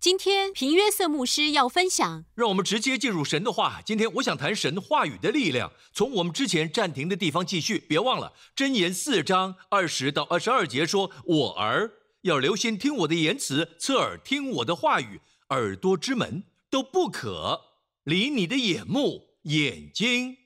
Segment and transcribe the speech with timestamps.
[0.00, 3.82] 今天平约瑟牧师要分享，让我们直接进入神的话。
[3.84, 7.80] 今天我想谈神话语的力量，从我们之前暂停的地方继续。
[7.80, 11.90] 别忘了箴言四章二十到二十二节说：“我儿
[12.20, 17.60] 要留心听我的言辞，侧耳听我的话语，耳朵之门都不可
[18.04, 20.36] 离你的眼目，眼睛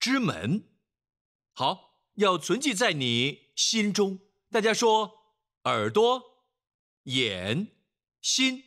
[0.00, 0.64] 之门
[1.52, 5.12] 好要存记在你心中。”大家说
[5.64, 6.22] 耳朵、
[7.02, 7.68] 眼、
[8.22, 8.64] 心。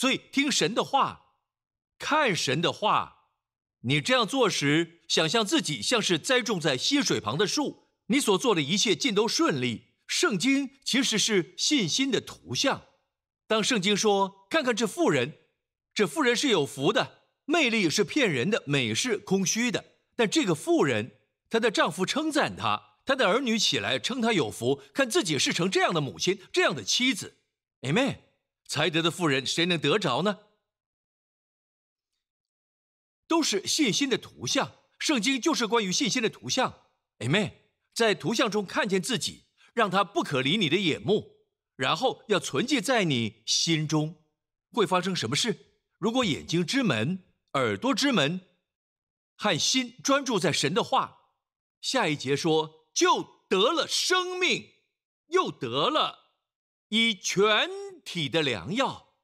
[0.00, 1.34] 所以，听神的话，
[1.98, 3.26] 看神的话，
[3.80, 9.88] 你这样做时，想象自己像是栽种在溪水旁的树，你所做的一切尽都顺利。
[10.06, 12.84] 圣经其实是信心的图像。
[13.46, 15.34] 当圣经说：“看看这妇人，
[15.92, 19.84] 这妇人是有福的，魅力是骗人的，美是空虚的。”
[20.16, 21.18] 但这个妇人，
[21.50, 27.36] 她的丈夫称赞她，她的儿女起来称她有福，看自己是成这样的母亲，这样的妻子。
[27.82, 28.29] Amen。
[28.70, 30.38] 才德的妇人，谁能得着呢？
[33.26, 34.76] 都是信心的图像。
[34.96, 36.86] 圣经就是关于信心的图像。
[37.18, 37.54] Amen。
[37.92, 44.22] 在图像中看见自己，让它不可离你的眼目，然后要存记在你心中。
[44.70, 45.80] 会发生什么事？
[45.98, 48.40] 如果眼睛之门、耳朵之门
[49.34, 51.32] 和心专注在神的话，
[51.80, 54.74] 下一节说就得了生命，
[55.26, 56.36] 又得了
[56.90, 57.68] 以全。
[58.04, 59.14] 体的良药，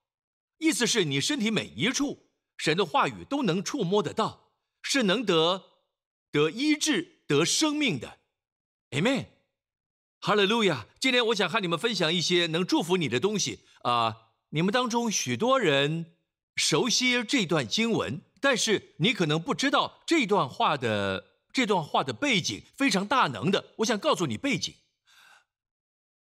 [0.58, 5.62] 意思是你身体每一处，神的话语都能触摸得到，是能得
[6.30, 8.18] 得医治、得生命的。
[8.90, 9.26] Amen，
[10.20, 10.86] 哈利路亚。
[11.00, 14.32] 今天我想和你们分享一些能祝福你的东西啊。
[14.50, 16.16] 你们当中许多人
[16.54, 23.72] 熟悉这段经文，但是你可能不知道这段话的这段话的背景非常大能的。
[23.78, 24.74] 我想告诉你背景。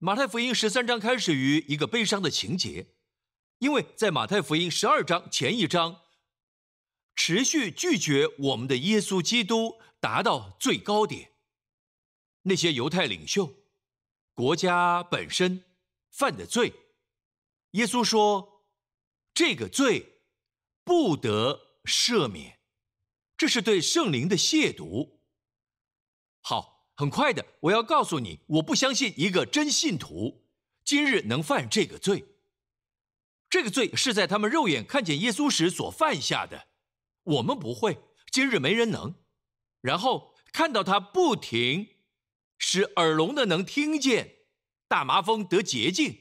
[0.01, 2.95] 马太福音十三章开始于一个悲伤的情节，
[3.59, 6.03] 因为在马太福音十二章前一章，
[7.17, 11.33] 持续拒绝我们的耶稣基督达到最高点。
[12.42, 13.57] 那些犹太领袖、
[14.35, 15.64] 国家本身
[16.13, 16.73] 犯的罪，
[17.73, 18.69] 耶稣说
[19.35, 20.20] 这个罪
[20.85, 22.61] 不得赦免，
[23.37, 25.19] 这是对圣灵的亵渎。
[26.41, 26.77] 好。
[26.98, 30.42] 很快的，我要告诉你，我不相信一个真信徒
[30.85, 32.25] 今日能犯这个罪。
[33.48, 36.67] 这个罪是在他们肉眼看见耶稣时所犯下的。
[37.23, 38.01] 我们不会，
[38.33, 39.14] 今日没人能。
[39.81, 41.87] 然后看到他不停
[42.58, 44.39] 使耳聋的能听见，
[44.89, 46.19] 大麻风得洁净，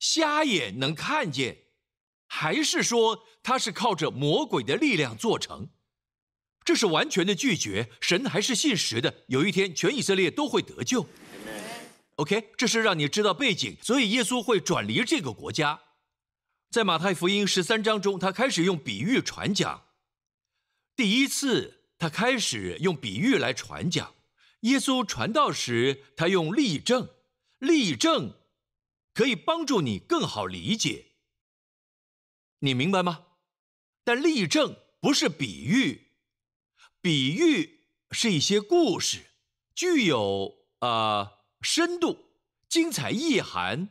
[0.00, 1.66] 瞎眼能看见，
[2.26, 5.70] 还是说他是靠着魔鬼的力量做成？
[6.68, 9.24] 这是完全的拒绝，神还是信实的。
[9.28, 11.08] 有一天，全以色列都会得救。
[12.16, 15.80] OK，这是让你知道背景，所以耶稣会转离这个国家。
[16.70, 19.86] 在马太福音十三章中，他开始用比喻传讲。
[20.94, 24.14] 第一次，他开始用比喻来传讲。
[24.60, 27.08] 耶稣传道时，他用例证，
[27.60, 28.34] 例证
[29.14, 31.12] 可以帮助你更好理解。
[32.58, 33.24] 你明白吗？
[34.04, 36.07] 但例证不是比喻。
[37.08, 39.30] 比喻是一些故事，
[39.74, 42.26] 具有啊深度、
[42.68, 43.88] 精彩意涵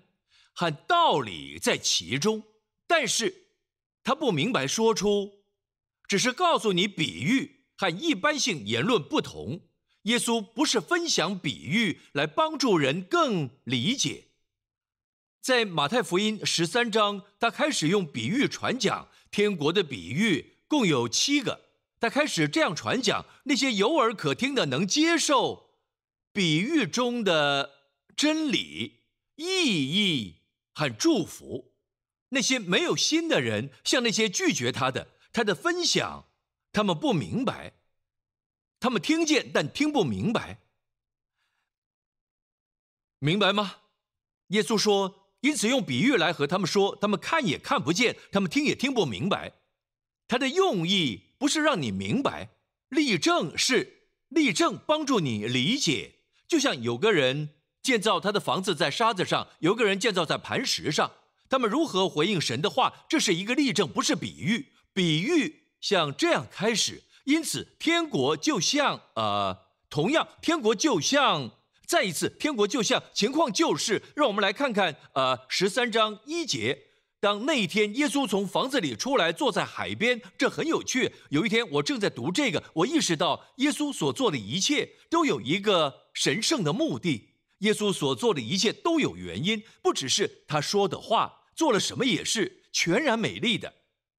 [0.54, 2.44] 和道理在其中，
[2.86, 3.48] 但是
[4.04, 5.40] 他不明白说出，
[6.08, 9.62] 只是告诉你比喻和一般性言论不同。
[10.04, 14.26] 耶稣不是分享比喻来帮助人更理解。
[15.42, 21.66] 在马太福音十三章，他开始用比喻传讲天国的比喻，共有七个。
[22.00, 25.72] 他开始这样传讲，那些有耳可听的能接受
[26.32, 29.02] 比喻中的真理、
[29.36, 30.42] 意义
[30.76, 31.74] 和祝福；
[32.30, 36.26] 那些没有心的人，像那些拒绝他的，他的分享，
[36.72, 37.74] 他们不明白，
[38.80, 40.60] 他们听见但听不明白，
[43.18, 43.78] 明白吗？
[44.50, 49.54] 耶稣说：“因此用比喻来和他们说，他们看也看不见，他们听也听不明白。”
[50.30, 51.27] 他的用意。
[51.38, 52.50] 不是让你明白，
[52.90, 56.16] 例证是例证，帮助你理解。
[56.48, 57.50] 就像有个人
[57.82, 61.12] 建造他的房子在沙子上，有个人建造在磐石上，
[61.50, 63.06] 他们如何回应神的话？
[63.08, 64.68] 这是一个例证，不是比喻。
[64.94, 69.58] 比喻像这样开始，因此天国就像呃，
[69.90, 71.52] 同样天国就像
[71.86, 76.87] 再一次天国就像情况就是，让我们来看看呃十三章一节。
[77.28, 81.12] 当那一天，耶稣从房子里出来，坐在海边，这很有趣。
[81.30, 87.34] 有一天，我正在读这个，我意识到耶稣所做的一切都有一个神圣的目的。
[87.58, 92.64] 耶稣所做的一切都有原因，不只是他说的话，做了什么也是。
[92.72, 93.74] 全然美丽的。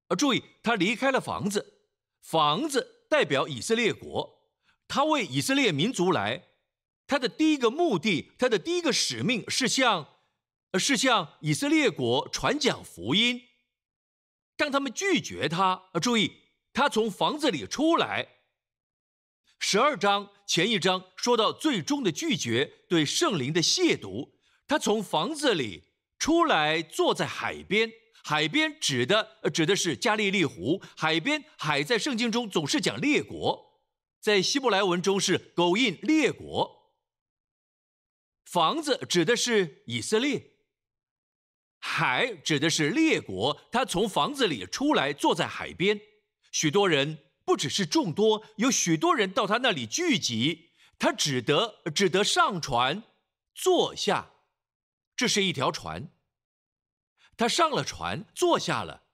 [0.08, 1.78] 而，注意，他离开了房子，
[2.20, 4.50] 房子代表以色列国，
[4.86, 6.42] 他为以色列民族来。
[7.06, 10.06] 他的第一个目的，他的第一个使命是向，
[10.76, 13.42] 是向以色列国传讲福音。
[14.56, 16.32] 当他们拒绝他，注意，
[16.72, 18.28] 他从房子里出来。
[19.60, 24.30] 十二章前一章说到最终的拒绝，对圣灵的亵渎。
[24.66, 25.84] 他从房子里
[26.18, 27.90] 出来，坐在海边。
[28.24, 30.82] 海边指的指的是加利利湖。
[30.96, 33.80] 海边海在圣经中总是讲列国，
[34.20, 36.92] 在希伯来文中是勾印列国。
[38.44, 40.57] 房子指的是以色列，
[41.78, 43.60] 海指的是列国。
[43.72, 46.00] 他从房子里出来，坐在海边。
[46.52, 47.18] 许多人。
[47.48, 53.04] 不只是众多，有许多人到他那里聚集，他只得只得上船
[53.54, 54.32] 坐下。
[55.16, 56.10] 这是一条船。
[57.38, 59.04] 他上了船，坐下了。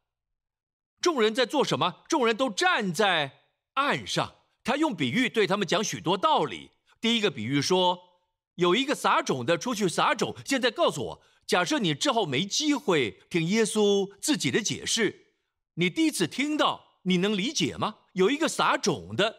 [1.01, 2.03] 众人在做什么？
[2.09, 3.45] 众人都站在
[3.75, 4.35] 岸上。
[4.65, 6.73] 他用比喻对他们讲许多道理。
[7.01, 7.97] 第一个比喻说，
[8.57, 10.35] 有一个撒种的出去撒种。
[10.45, 15.35] 现在告诉我，假设你之后没机会听耶稣自己的解释，
[15.75, 17.97] 你第一次听到，你能理解吗？
[18.15, 19.37] 有一个撒种的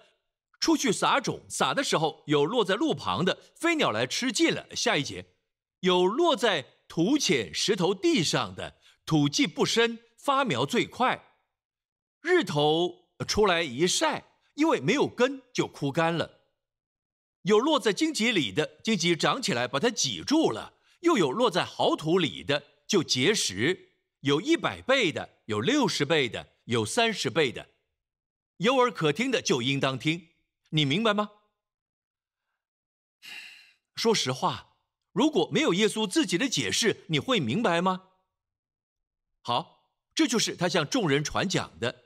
[0.60, 4.68] 出去撒种，撒的时候有落在路旁的，飞鸟来吃尽了。
[4.76, 5.26] 下一节，
[5.80, 8.76] 有落在土浅石头地上的，
[9.06, 11.24] 土气不深，发苗最快。
[12.22, 14.26] 日头出来一晒，
[14.56, 16.42] 因为没有根就枯干了。
[17.44, 20.74] 有落在荆棘里的，荆棘长起来把它挤住了。
[21.06, 23.94] 又有落在好土里的，就结实。
[24.22, 27.70] 有一百倍的，有六十倍的，有三十倍的。
[28.58, 30.30] 有耳可听的就应当听，
[30.70, 31.30] 你明白吗？
[33.96, 34.78] 说实话，
[35.12, 38.10] 如果没有耶稣自己的解释，你会明白吗？
[39.44, 42.06] 好，这就是他向众人传讲的。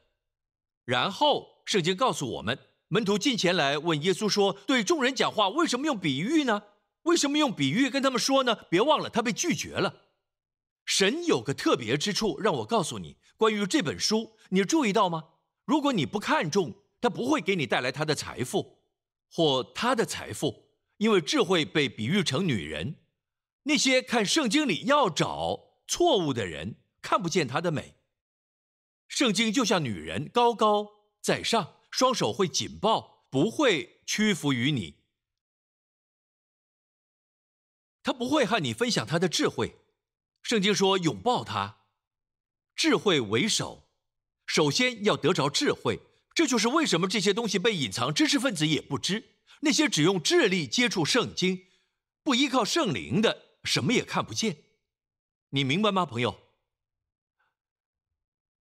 [0.83, 2.59] 然后圣经告诉我们，
[2.89, 6.63] 门徒进前来问耶稣说：“对众人讲话，为什么用比喻呢？
[7.09, 10.05] 为什么用比喻跟他们说呢？”别忘了，他被拒绝了。
[10.85, 15.23] 神有个特别之处，让我告诉你关于这本书，你注意到吗？
[15.65, 18.79] 如果你不看重，他不会给你带来他的财富，
[19.29, 22.95] 或他的财富，因为智慧被比喻成女人。
[23.63, 27.95] 那些看圣经里要找错误的人，看不见她的美。
[29.07, 30.87] 圣经就像女人，高高
[31.21, 34.98] 在上，双手会紧抱，不会屈服于你。
[38.03, 39.75] 他不会和你分享他的智慧。
[40.41, 41.79] 圣经说拥抱他，
[42.75, 43.87] 智慧为首。
[44.45, 45.99] 首先要得着智慧，
[46.33, 49.35] 这就是为什么这些东西被隐藏，知识分子也不知。
[49.61, 51.67] 那些只用智力接触圣经，
[52.23, 54.63] 不依靠圣灵的，什么也看不见。
[55.49, 56.39] 你明白吗，朋友？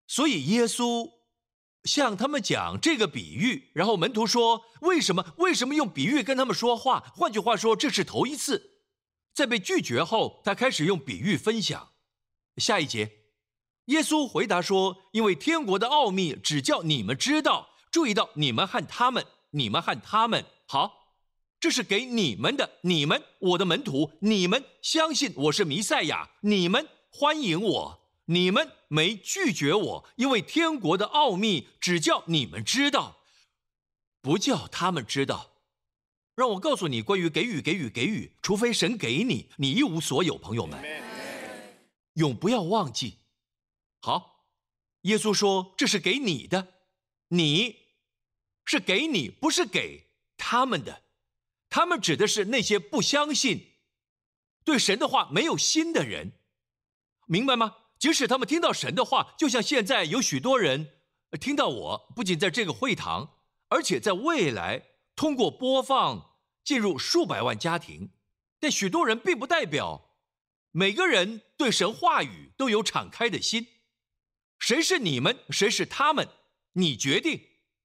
[0.07, 1.13] 所以耶稣
[1.85, 5.35] 向他们讲这个比喻，然后门徒说：“为什么？
[5.39, 8.78] 为什么用比喻跟他们说话？”换句话说，这是头一次。
[9.39, 11.93] 在被拒绝后，他开始用比喻分享。
[12.57, 13.13] 下一节。
[13.85, 17.69] 耶稣回答说：“因为天国的奥秘只叫你们知道。
[17.93, 20.45] 注意到你们和他们，你们和他们。
[20.67, 21.15] 好，
[21.61, 22.79] 这是给你们的。
[22.81, 30.09] 你们，我的门徒，你们相信我是弥赛亚，你们欢迎我，你们没拒绝我。
[30.17, 33.19] 因为天国的奥秘只叫你们知道，
[34.21, 35.53] 不叫他们知道。
[36.39, 38.33] 让我告诉你关于给予，给予，给予。
[38.41, 40.39] 除非神给你，你一无所有。
[40.39, 40.81] 朋友们，
[42.13, 43.17] 永不要忘记。”
[44.01, 44.45] 好，
[45.01, 46.75] 耶稣说：“这是给你的，
[47.31, 47.75] 你
[48.65, 51.03] 是给你，不是给他们的。
[51.69, 53.73] 他们指的是那些不相信、
[54.63, 56.35] 对神的话没有心的人，
[57.27, 57.79] 明白吗？
[57.99, 61.01] 即使他们听到神的话，就像现在有许多人
[61.41, 63.41] 听到我，不仅在这个会堂，
[63.71, 64.85] 而且在未来
[65.17, 66.28] 通过播放
[66.69, 68.11] 进入数百万家庭。
[68.61, 70.19] 但许多人并不代表
[70.71, 73.67] 每个人对神话语都有敞开的心。”
[74.61, 75.39] 谁是你们？
[75.49, 76.29] 谁是他们？
[76.73, 77.41] 你决定。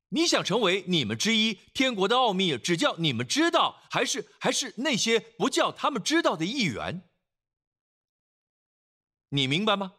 [0.10, 1.54] 你想成为你们之一？
[1.74, 7.10] 天国的奥秘只叫你们知道，还是还是那些不叫他们知道的一员？
[9.30, 9.94] 你明白吗？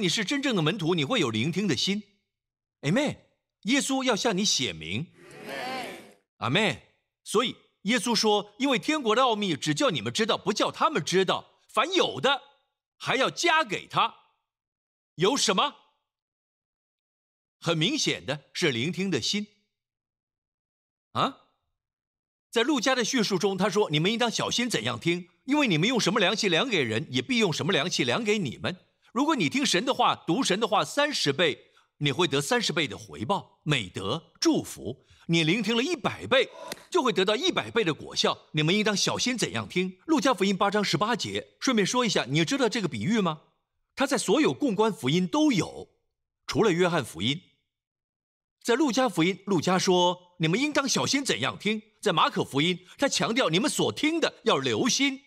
[0.00, 2.02] 你是真正的门徒，你会有聆听的心。
[2.82, 3.16] Amen。
[3.62, 5.06] 耶稣要向你显明。
[6.38, 6.94] 阿妹。
[7.24, 11.60] 所以耶稣说：“因为天国的奥秘只叫你们知道，不叫他们知道。
[11.68, 12.40] 凡有的，
[12.96, 14.14] 还要加给他。
[15.16, 15.74] 有什么？
[17.60, 19.46] 很明显的是聆听的心。
[21.12, 21.42] 啊？
[22.50, 28.74] 在路加的叙述中，他说：“你们应当小心怎样听，因为你们用什么量器量给人，也必用什么量器量给你们。
[29.12, 31.58] 如果你听神的话，读神的话三十倍，
[31.98, 36.48] 你会得三十倍的回报、美德、祝福；你聆听了一百倍，
[36.90, 38.36] 就会得到一百倍的果效。
[38.52, 41.56] 你们应当小心怎样听。”路加福音八章十八节。
[41.60, 43.40] 顺便说一下，你知道这个比喻吗？
[43.96, 45.88] 它在所有共观福音都有，
[46.46, 47.40] 除了约翰福音。
[48.62, 55.22] 在路加福音，路加说：“你们应当小心怎样听。”在马可福音，他强调你们所听的要留心。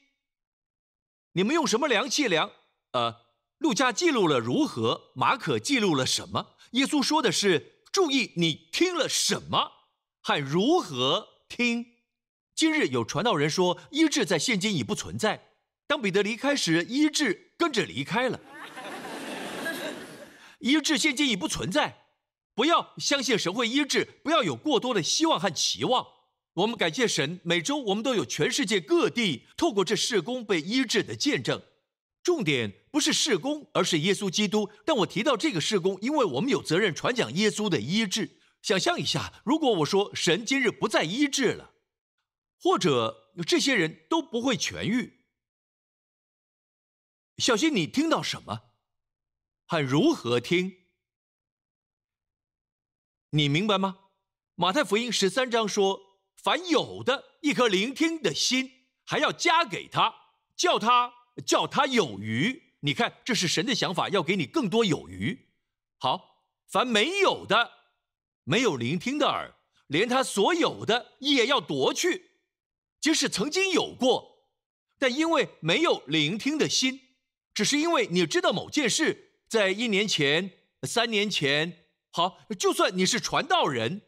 [1.34, 2.52] 你们用什么量器量？
[2.92, 3.21] 呃，
[3.62, 6.56] 路加记录了如何，马可记录了什么？
[6.72, 9.72] 耶稣说的是：注意你听了什么
[10.20, 11.86] 和如何听。
[12.56, 15.50] 今日有传道人说，医治在现今已不存在。
[15.86, 18.40] 当彼得离开时，医治跟着离开了。
[20.58, 22.08] 医治现今已不存在。
[22.56, 26.04] 不要相信神会医治，不要有过多的希望和期望。
[26.54, 31.62] 我们感谢神，每周我们都有全世界各地透过这事工被医治的见证。
[32.24, 34.70] 重点不是事工，而是耶稣基督。
[34.86, 38.40] 但我提到这个事工，因为我们有责任传讲耶稣的医治。
[38.62, 41.74] 想象一下，如果我说神今日不再医治了，
[42.60, 45.26] 或者这些人都不会痊愈，
[47.38, 48.62] 小心你听到什么，
[49.66, 50.78] 和如何听，
[53.32, 53.98] 你明白吗？
[54.56, 56.12] 马太福音十三章说。
[56.44, 60.12] 凡有的一颗聆听的心，还要加给他，
[60.56, 61.14] 叫他
[61.46, 62.62] 叫他有余。
[62.82, 65.50] 你看，这是神的想法，要给你更多有余。
[66.00, 67.72] 好，凡没有的，
[68.44, 69.54] 没有聆听的耳，
[69.88, 72.32] 连他所有的也要夺去。
[73.00, 74.48] 即使曾经有过，
[74.98, 77.00] 但因为没有聆听的心，
[77.54, 80.52] 只是因为你知道某件事，在一年前、
[80.84, 84.02] 三年前，好，就算你是传道人，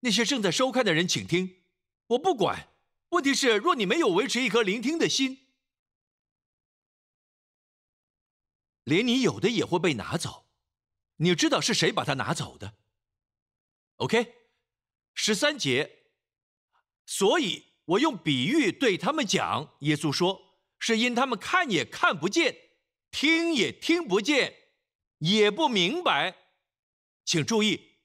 [0.00, 1.58] 那些正在收看的人，请听。
[2.08, 2.68] 我不管，
[3.10, 5.45] 问题是，若你没有维持一颗聆听的心，
[8.86, 10.46] 连你有的也会被拿走。
[11.16, 12.72] 你知道是谁把它拿走的
[13.96, 14.34] ？OK，
[15.12, 15.98] 十三节。
[17.04, 20.40] 所以我用比喻对他们讲，耶稣说，
[20.78, 22.56] 是因他们看也看不见，
[23.10, 24.54] 听也听不见，
[25.18, 26.36] 也不明白。
[27.24, 27.98] 请注意，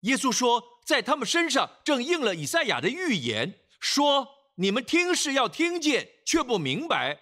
[0.00, 0.70] 耶稣说。
[0.84, 7.20] 在他们身上正应了以赛亚的预言，说：“你们听是要听见，却不明白；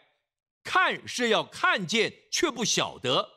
[0.63, 3.29] 看是要看见，却不晓得。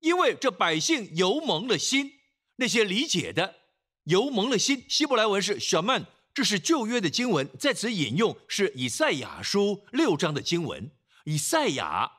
[0.00, 2.20] 因为这百姓油蒙了心。
[2.56, 3.56] 那些理解的
[4.04, 4.84] 油蒙了心。
[4.88, 6.04] 希伯来文是 shaman，
[6.34, 10.90] 这是旧约的经文，在此引用是以赛亚书六章的经文。
[11.24, 12.10] 以赛亚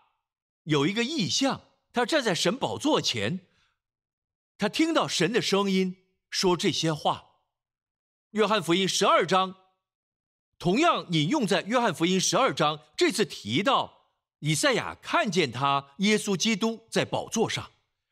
[0.63, 1.61] 有一个意象，
[1.93, 3.41] 他站在神宝座前，
[4.57, 7.25] 他听到神的声音说这些话。”
[8.31, 9.55] 约翰福音十二章，
[10.57, 12.79] 同样引用在约翰福音十二章。
[12.97, 14.02] 这次提到
[14.45, 17.71] 以赛亚看见他耶稣基督在宝座上，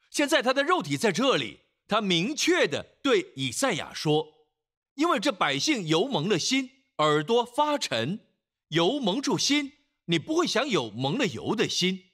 [0.09, 1.59] 现在他的肉体在这里。
[1.89, 4.47] 他明确的对以赛亚说
[4.95, 6.69] ：“因为这百姓油蒙了心，
[6.99, 8.21] 耳朵发沉，
[8.69, 9.73] 油蒙住心，
[10.05, 12.05] 你不会想有蒙了油的心。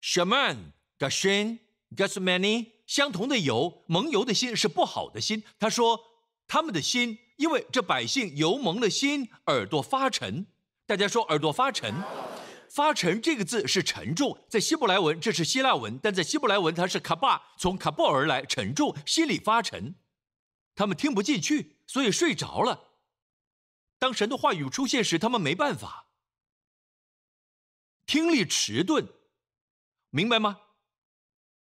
[0.00, 1.58] ”Shaman Gashin
[1.96, 5.42] Gasmani 相同的油蒙油的心是不好的心。
[5.58, 6.00] 他说
[6.46, 7.18] 他们的心。
[7.36, 10.46] 因为这百姓油蒙了心，耳朵发沉。
[10.86, 11.92] 大家说耳朵发沉，
[12.76, 19.94] 发沉这个字是沉重，在希伯来文这是希腊文，但在希伯来文它是卡巴，从卡布而来，沉重，心里发沉。
[20.74, 22.90] 他们听不进去，所以睡着了。
[23.98, 26.08] 当神的话语出现时，他们没办法，
[28.04, 29.08] 听力迟钝，
[30.10, 30.58] 明白吗？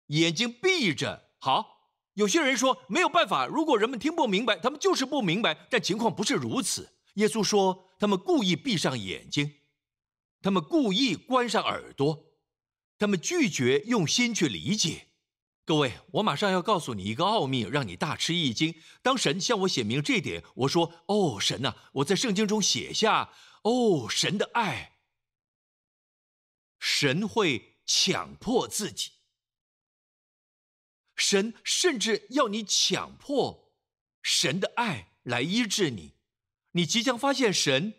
[0.09, 1.95] 眼睛闭着，好。
[2.13, 5.67] 有些人说没有办法，如果人们听不明白，他们就是不明白。
[5.71, 6.99] 但情况不是如此。
[7.15, 9.55] 耶稣说，他们故意闭上眼睛，
[10.41, 12.27] 他们故意关上耳朵，
[12.99, 15.09] 他们拒绝用心去理解。
[15.65, 18.75] 各位，我马上要告诉你一个奥秘，让你大吃一惊。
[19.03, 23.33] 当神向我写明这点，我说：“哦，神呐，我在圣经中写下，
[23.65, 24.99] 哦，神的爱，
[26.79, 29.11] 神会强迫自己。”
[31.15, 33.75] 神甚至要你强迫
[34.23, 36.15] 神的爱来医治你，
[36.73, 37.93] 你即将发现神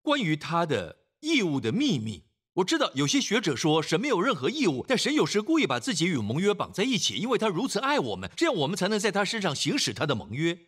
[0.00, 2.24] 关于他的义务的秘密。
[2.56, 10.58] 我知道有些学者说神没有任何义务，但神有时故意把自己与盟约绑在一起，因为他如此爱我们，这样我们才能在他身上行使他的盟约。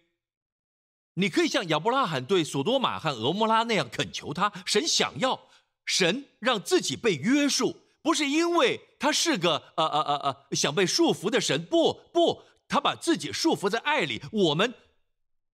[1.17, 5.49] 你可以像亚伯拉罕对索多玛和俄摩拉那样恳求他，神想要
[5.85, 7.77] 神让自己被约束。
[8.01, 14.73] 不是因为他是个呃呃呃呃想被束缚的神，不不，他把自己束缚在爱里，我们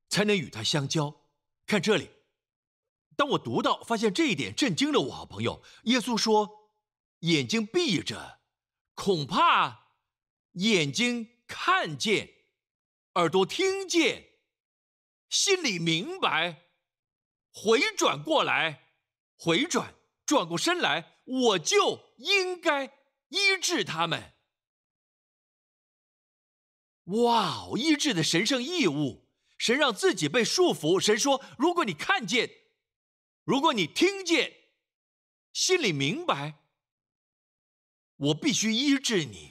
[0.09, 1.15] 才能与他相交。
[1.67, 2.11] 看这里。
[3.21, 5.63] 当我读到发现这一点，震惊了我，好朋友。
[5.83, 6.71] 耶稣说
[7.21, 8.41] ：“眼睛闭着，
[8.95, 9.89] 恐怕
[10.53, 12.31] 眼睛看见，
[13.17, 14.31] 耳朵听见，
[15.29, 16.63] 心里明白，
[17.53, 18.89] 回转过来，
[19.37, 22.87] 回转，转过身来，我就应该
[23.29, 24.33] 医治他们。”
[27.05, 27.77] 哇哦！
[27.77, 30.99] 医治的神圣义务，神让自己被束缚。
[30.99, 32.60] 神说：“如果你看见。”
[33.51, 34.53] 如果你听见，
[35.53, 36.61] 心里明白，
[38.15, 39.51] 我必须医治你。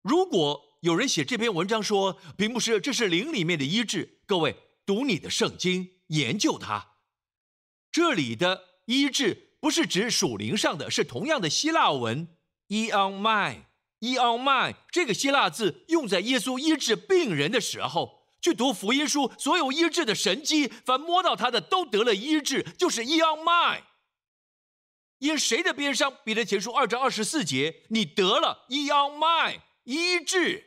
[0.00, 4.56] 如果有人写这篇文章说，屏幕是这是灵里面的医治，各位
[4.86, 6.92] 读你的圣经，研究它。
[7.92, 12.26] 这里的医治不是指属灵上的，是同样的希腊文
[12.68, 13.64] e on my
[13.98, 18.23] e on my 这个希腊字用在耶稣医治病人的时候。
[18.44, 23.80] 去读福音书，所有医治的神迹，凡摸到他的都得了医治，就是 e on my。
[25.18, 26.12] 因谁的边伤？
[26.26, 30.62] 彼得前书二章二十四节，你得了 e on my 医治。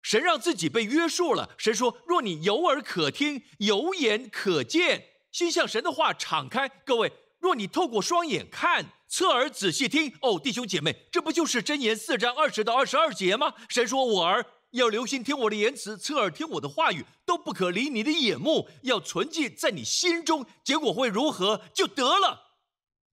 [0.00, 1.50] 神让自己被约束了。
[1.58, 6.68] 神说：若你有耳可听，有眼可见，心向神的话敞开。
[6.68, 13.54] 各位，若你透过双眼看，侧耳仔细听，哦，弟兄姐妹，这不就是箴言四章二十到二十二节吗？
[13.68, 14.46] 神说：我儿。
[14.72, 20.46] 要留心听我的言辞，侧耳听我的话语，都不可离你的眼目，要存记在你心中。
[20.64, 21.62] 结果会如何？
[21.74, 22.58] 就得了，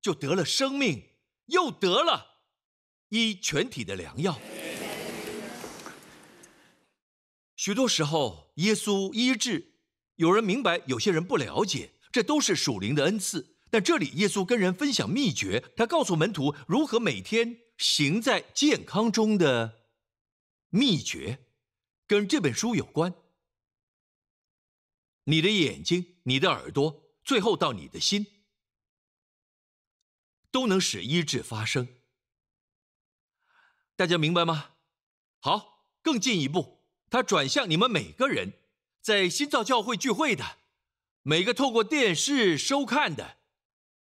[0.01, 1.03] 就得了生命，
[1.47, 2.43] 又得了
[3.09, 4.39] 医全体的良药。
[7.57, 9.73] 许多时候，耶稣医治，
[10.15, 13.57] 有人明白，有些人不了解，这都是属灵的恩赐。
[13.69, 19.81] 但这里，耶稣跟人分享秘诀，他告诉门徒如何每天行在健康中的
[20.69, 21.39] 秘诀。
[22.09, 23.13] 跟这本书有关，
[25.25, 28.25] 你的眼睛、你的耳朵，最后到你的心，
[30.49, 31.87] 都能使医治发生。
[33.95, 34.71] 大家明白吗？
[35.39, 38.53] 好，更进一步，他转向你们每个人，
[39.03, 40.57] 在新造教会聚会的，
[41.21, 43.37] 每个透过电视收看的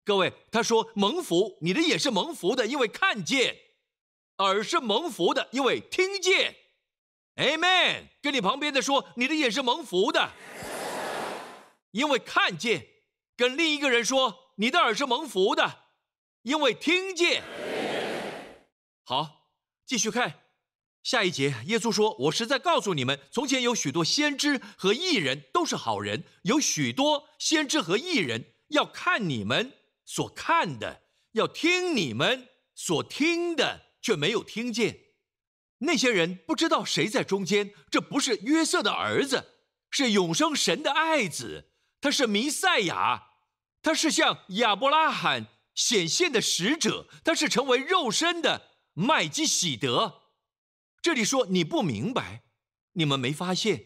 [0.06, 3.54] 各位，他说蒙福，你的眼是蒙福的，因为看见；
[4.38, 6.56] 耳是蒙福的，因为听见。
[7.38, 10.32] Amen，跟你旁边的说，你的眼是蒙福的，
[11.92, 12.82] 因为看见；
[13.36, 15.84] 跟另一个人说，你的耳是蒙福的，
[16.42, 17.44] 因为听见。
[19.04, 19.52] 好，
[19.86, 20.46] 继续看
[21.04, 21.54] 下一节。
[21.68, 29.74] 耶稣说：“我实在告诉你们，从前有许多先知和艺人都是好人，有许多先知和艺人要看你们
[30.06, 35.02] 所看的，要听你们所听的，却没有听见。”
[35.80, 39.54] 那些人不知道谁在中间，这不是约瑟的儿子，
[39.92, 41.70] 是永生神的爱子，
[42.02, 43.28] 他是弥赛亚，
[43.82, 50.24] 他是向亚伯拉罕显现的使者，他是成为肉身的麦基喜德。
[51.02, 52.44] 这里说你不明白，
[52.94, 53.84] 你们没发现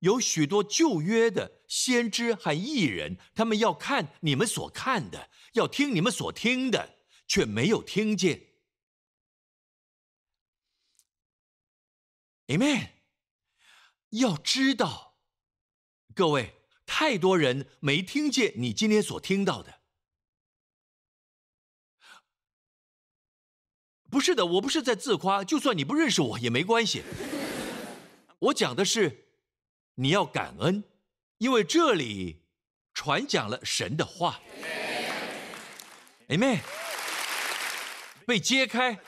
[0.00, 6.96] 有许多旧约的先知和艺人，他们要看你们所看的，要听你们所听的，
[7.28, 8.53] 却没有听见。
[12.46, 12.90] Amen。
[14.10, 15.16] 要知道，
[16.14, 16.54] 各位，
[16.86, 19.80] 太多人没听见你今天所听到的。
[24.10, 25.42] 不是的，我不是在自夸。
[25.42, 27.02] 就算你不认识我也没关系。
[28.38, 29.26] 我讲的是，
[29.94, 30.84] 你要感恩，
[31.38, 32.44] 因为这里
[32.92, 34.40] 传讲了神的话。
[36.28, 36.60] Amen。
[38.26, 39.00] 被揭开。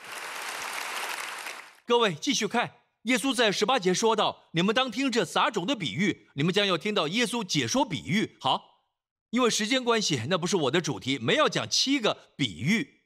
[1.85, 2.76] 各位继续看。
[3.07, 8.35] 耶稣在十八节说道：“你们当听这撒种的比喻，你们将要听到耶稣解说比喻。
[8.41, 8.83] 好，
[9.29, 13.03] 因为时间关系，那不是我的主题，没要讲七个比喻，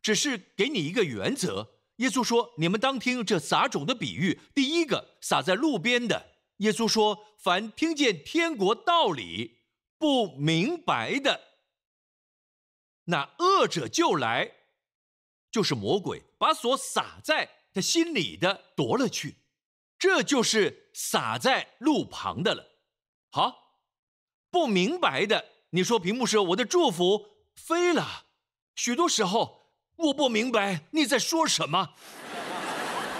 [0.00, 1.80] 只是给你一个原则。
[1.96, 4.38] 耶稣说：你们当听这撒种的比喻。
[4.54, 9.58] 第一个撒在路边的，耶稣说：凡听见天国道理
[9.98, 11.40] 不明白的，
[13.06, 14.52] 那恶者就来，
[15.50, 19.38] 就是魔鬼，把所撒在他心里的夺了去。”
[20.00, 22.64] 这就是洒在路旁的了。
[23.30, 23.76] 好，
[24.50, 28.24] 不明白的，你说屏幕是我的祝福飞了。
[28.74, 31.90] 许多时候我不明白你在说什么。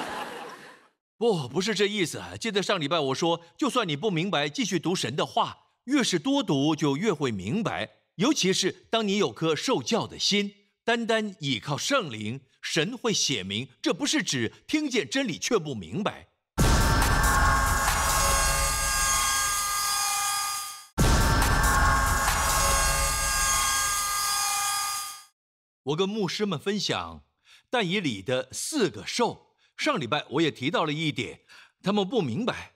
[1.18, 2.22] 不，不是这意思。
[2.40, 7.90] 记得上礼拜我说，就算你不明白，继续读神的话，越是多读就越会明白。
[8.14, 13.68] 尤其是当你有颗受教的心，单单倚靠圣灵，神会显明。
[13.82, 16.29] 这不是指听见真理却不明白。
[25.90, 27.24] 我跟牧师们分享
[27.68, 29.56] 但以里的四个兽。
[29.76, 31.40] 上礼拜我也提到了一点，
[31.82, 32.74] 他们不明白。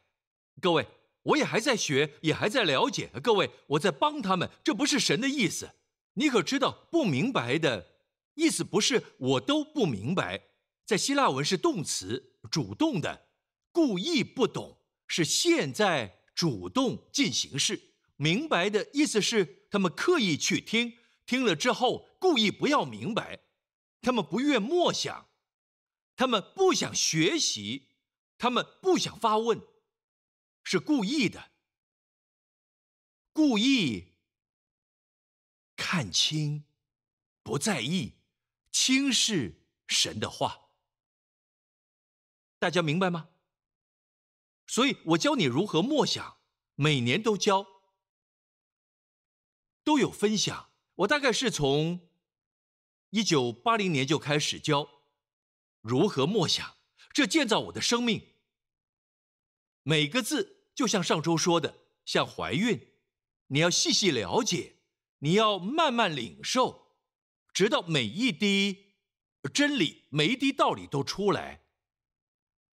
[0.61, 0.87] 各位，
[1.23, 3.11] 我也还在学，也还在了解。
[3.23, 5.71] 各位，我在帮他们，这不是神的意思。
[6.15, 7.99] 你可知道，不明白的
[8.35, 10.43] 意思不是我都不明白，
[10.87, 13.29] 在希腊文是动词，主动的，
[13.71, 17.91] 故意不懂是现在主动进行式。
[18.17, 20.95] 明白的意思是他们刻意去听，
[21.27, 23.45] 听了之后故意不要明白，
[24.01, 25.29] 他们不愿默想。
[26.17, 27.89] 他们不想学习，
[28.39, 29.61] 他们不想发问，
[30.63, 31.51] 是故意的，
[33.33, 34.15] 故意
[35.75, 36.65] 看清，
[37.43, 38.13] 不在意，
[38.71, 40.71] 轻视神的话。
[42.61, 43.31] 大家明白吗？
[44.69, 46.39] 所以我教你如何默想，
[46.77, 47.67] 每年都教，
[49.83, 50.74] 都有分享。
[50.97, 52.01] 我大概是从
[53.11, 54.89] 一九八零年就开始教。
[55.81, 56.77] 如何默想？
[57.13, 58.35] 这建造我的生命。
[59.83, 62.89] 每个字就像上周说的，像怀孕，
[63.49, 64.77] 你要细细了解，
[65.19, 66.97] 你要慢慢领受，
[67.53, 68.95] 直到每一滴
[69.53, 71.63] 真理、每一滴道理都出来。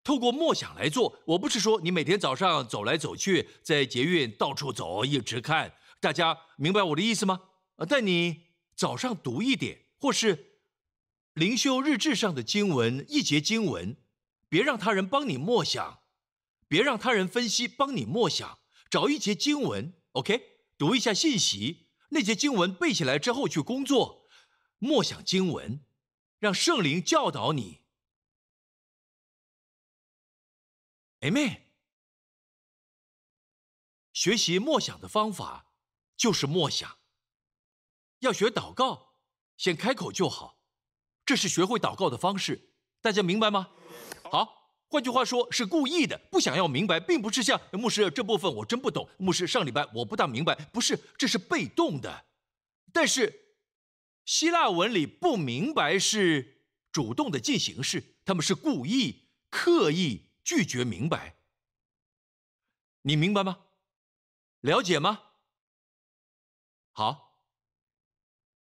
[0.03, 1.21] 透过默想来做。
[1.25, 5.75] 我不是说你每天早上走来走去，在捷运到处走，一直看。
[5.99, 7.41] 大家明白我的意思吗？
[7.85, 10.49] 但你早上读一点，或是。
[11.33, 13.95] 灵修日志上的经文，一节经文，
[14.49, 16.03] 别让他人帮你默想，
[16.67, 24.27] 别让他人分析帮你默想，找一节经文，OK，读一下信息，那节经文背起来之后去工作，
[24.77, 25.85] 默想经文，
[26.37, 27.79] 让圣灵教导你。
[31.21, 31.61] Amen。
[34.11, 35.73] 学习默想的方法
[36.17, 36.97] 就是默想，
[38.21, 39.15] 要学祷告，
[39.57, 40.59] 先开口就好。
[41.25, 43.71] 这是学会祷告的方式，大家明白吗？
[44.23, 49.09] 好，换句话说，是故意的，不想要明白，并不是像牧师这部分我真不懂。
[49.17, 52.25] 牧师上礼拜我不大明白，不是，这是被动的。
[52.93, 53.55] 但是
[54.25, 61.37] 希腊文里不明白是主动的进行式，他们是故意、刻意拒绝明白。
[63.03, 63.65] 你明白吗？
[64.59, 65.23] 了解吗？
[66.91, 67.30] 好，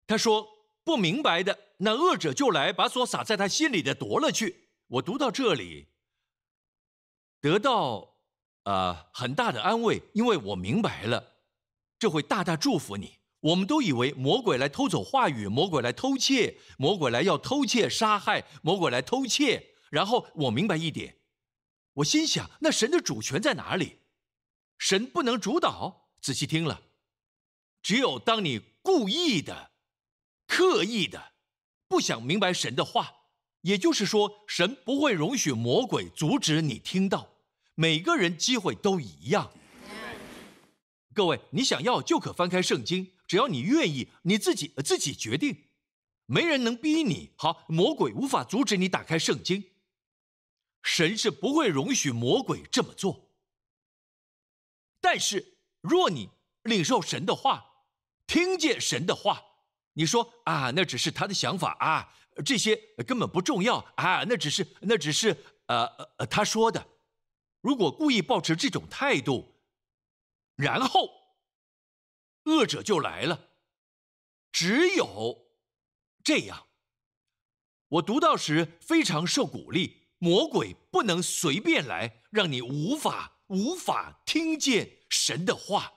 [0.07, 0.55] 他说。
[0.87, 4.69] 不明白的那恶者就来，把所撒在他心里的夺了去。
[4.87, 5.89] 我读到这里，
[7.41, 8.15] 得到
[8.63, 11.39] 啊很大的安慰，因为我明白了，
[11.99, 13.19] 这会大大祝福你。
[13.41, 19.75] 我们都以为魔鬼来偷走话语，魔鬼来偷窃，魔鬼来要偷窃杀害，魔鬼来偷窃。
[19.91, 21.17] 然后我明白一点，
[21.95, 24.03] 我心想：那神的主权在哪里？
[24.79, 26.13] 神不能主导。
[26.21, 26.81] 仔细听了，
[27.83, 29.73] 只有当你故意的。
[30.47, 31.33] 刻意的
[31.89, 33.13] 不想明白神的话，
[33.63, 37.35] 也就是说，神不会容许魔鬼阻止你听到。
[37.75, 39.53] 每个人机会都一样。
[41.15, 45.69] 各位，你想要就可翻开圣经，只要你愿意，你自己自己决定，
[46.27, 47.33] 没人能逼你。
[47.37, 49.73] 好，魔鬼无法阻止你打开圣经，
[50.83, 53.31] 神是不会容许魔鬼这么做。
[55.01, 56.29] 但是，若你
[56.63, 57.85] 领受神的话，
[58.27, 59.43] 听见神的话。
[59.99, 62.13] 你说啊，那只是他的想法啊，
[62.45, 65.35] 这些根本不重要啊，那只是那只是
[65.69, 65.87] 呃
[66.19, 66.87] 呃他说的。
[67.63, 69.57] 如果故意保持这种态度，
[70.55, 71.09] 然后
[72.45, 73.49] 恶者就来了。
[74.53, 75.49] 只有
[76.23, 76.67] 这样，
[77.89, 80.05] 我读到时非常受鼓励。
[80.19, 85.93] 魔鬼不能随便来，让你无法无法听见神的话。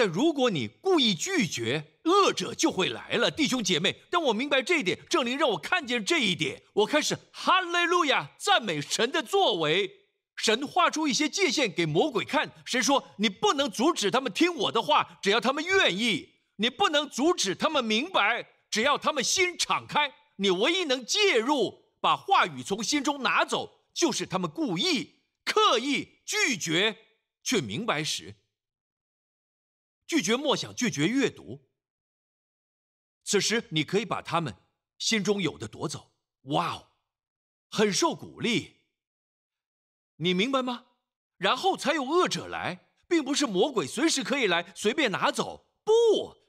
[0.00, 3.94] 但如果你故意拒绝，恶者就会来了，弟兄姐妹。
[4.08, 10.06] 当我明白这一点，圣灵让我看见这一点，我开始哈利路亚赞美神的作为。
[10.36, 20.10] 神画出一些界限给魔鬼看，神说：“你不能阻止他们听我的话，只要他们愿意；你不能阻止他们明白，只要他们心敞开。
[20.36, 26.96] 你唯一能介入，把话语从心中拿走，就是他们故意、刻意拒绝
[27.42, 28.36] 却明白时。”
[30.10, 31.70] 拒绝默想，拒绝阅读。
[33.22, 34.56] 此时，你可以把他们
[34.98, 36.10] 心中有的夺走。
[36.46, 36.88] 哇哦，
[37.70, 38.80] 很受鼓励。
[40.16, 40.86] 你明白吗？
[41.36, 45.92] 然后才有恶者来，并不是魔鬼随时可以来随便拿走，不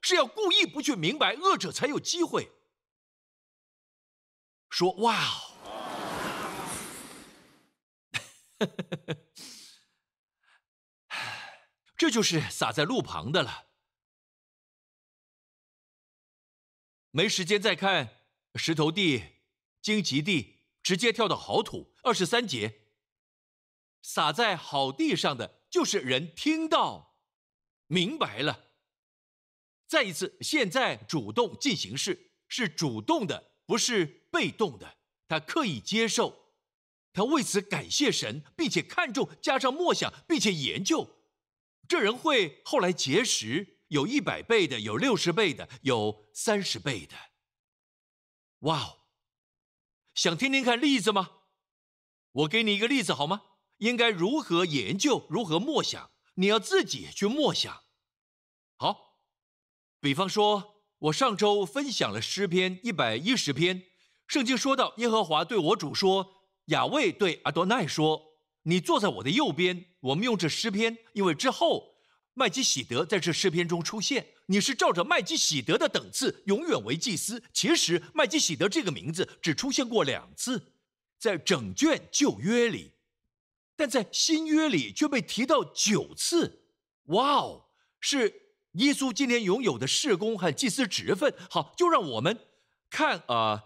[0.02, 2.52] 是要故意不去明白，恶者才有机会
[4.71, 5.52] 说哇哦。
[12.02, 13.68] 这就是撒在路旁的了。
[17.12, 18.24] 没时间再看
[18.56, 19.24] 石头地、
[19.84, 21.94] 荆棘地，直接跳到好土。
[22.02, 22.82] 二十三节，
[24.02, 27.20] 撒在好地上的，就是人听到、
[27.86, 28.72] 明白了。
[29.86, 34.98] 再一次，现在主动进行式是主动的，不是被动的。
[35.28, 36.56] 他刻意接受，
[37.14, 41.20] 他为此感谢神，并且看重，加上默想，并且研究。
[41.91, 47.17] 这人会后来结识，有一百倍的，有六十倍的，有三十倍的。
[48.60, 48.99] 哇哦！
[50.13, 51.32] 想听听看例子吗？
[52.32, 53.41] 我给你一个例子好吗？
[53.80, 56.12] 应该如何研究，如何默想？
[56.36, 57.84] 你要自己去默想。
[58.77, 59.17] 好，
[59.99, 63.84] 比方说，我上周分享了诗篇一百一十篇，
[64.27, 68.31] 圣经说到耶和华对我主说，亚卫对阿多奈说。
[68.63, 69.86] 你坐在我的右边。
[70.02, 71.95] 我们用这诗篇，因为之后
[72.34, 74.28] 麦基喜德在这诗篇中出现。
[74.47, 77.41] 你是照着麦基喜德的等次，永远为祭司。
[77.54, 80.74] 其实麦基喜德这个名字只出现过两次，
[81.17, 82.93] 在整卷旧约里，
[83.76, 86.65] 但在新约里却被提到九次。
[87.06, 87.67] 哇哦，
[88.00, 91.34] 是耶稣今天拥有的事工和祭司职分。
[91.50, 92.38] 好，就让我们
[92.89, 93.63] 看啊，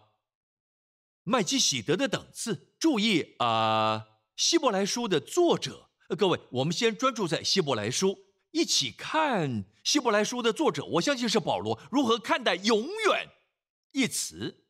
[1.24, 2.76] 麦基喜德的等次。
[2.78, 4.08] 注意啊。
[4.36, 8.18] 希伯来书的作者，各位，我们先专注在希伯来书，
[8.52, 10.84] 一起看希伯来书的作者。
[10.86, 13.30] 我相信是保罗如何看待“永远”
[13.94, 14.66] 一词。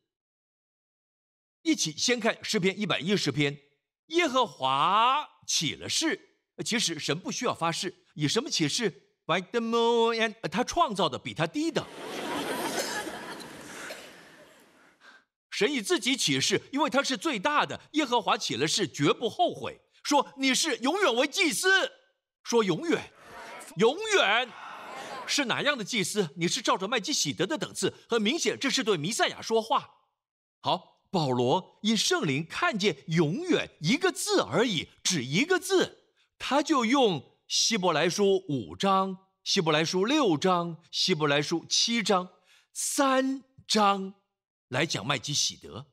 [1.62, 3.58] 一起先看诗篇一百一十篇，
[4.06, 6.20] 耶和华起了誓。
[6.64, 8.88] 其实神不需要发誓，以什么起誓
[9.26, 11.84] ？By the moon，and 他创造的比他低的。
[15.56, 17.80] 神以自己起誓，因为他是最大的。
[17.92, 19.80] 耶和华起了誓，绝不后悔。
[20.02, 21.90] 说你是永远为祭司。
[22.42, 23.10] 说永远，
[23.78, 24.46] 永远
[25.26, 26.28] 是哪样的祭司？
[26.36, 27.94] 你是照着麦基喜德的等次。
[28.06, 29.88] 很明显，这是对弥赛亚说话。
[30.60, 42.28] 好，保罗因圣灵看见“永远”一个字而已，只一个字，他就用希伯来书五章、希伯来书六章、希伯来书七章
[42.74, 44.12] 三章。
[44.68, 45.86] 来讲麦基喜德。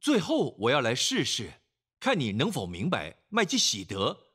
[0.00, 1.54] 最后，我要来试试，
[1.98, 4.34] 看你能否明白麦基喜德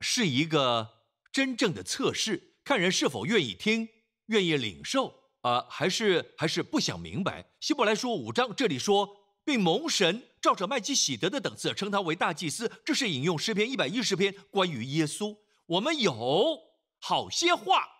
[0.00, 3.88] 是一个真正的测试，看人是否愿意听、
[4.26, 7.52] 愿意领受啊，还是还是不想明白。
[7.60, 9.08] 希伯来书五章这里说，
[9.44, 15.36] 并蒙神照着麦基喜德的等次称他为大祭司，这是引用诗篇一百一十篇关于耶稣。
[15.66, 16.58] 我们有
[16.98, 17.95] 好些话。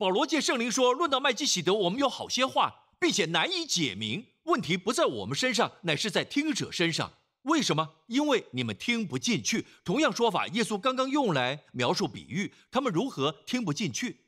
[0.00, 4.28] 保罗借圣灵说：“论到麦基喜德，我们有好些话，并且难以解明。
[4.44, 7.12] 问题不在我们身上，乃是在听者身上。
[7.42, 7.96] 为什么？
[8.06, 9.66] 因为你们听不进去。
[9.84, 14.24] 同样说法，耶稣刚刚用来描述比喻，他们如何听不进去？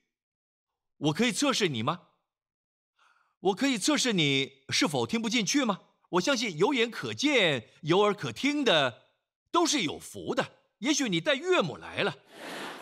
[0.99, 2.03] 我可以测试你吗？
[3.41, 5.81] 我可以测试你是否听不进去吗？
[6.11, 9.05] 我相信有眼可见、有耳可听的
[9.51, 10.47] 都是有福的。
[10.81, 12.15] 也许你带岳母来了，